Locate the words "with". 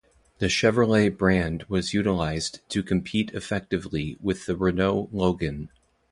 4.19-4.47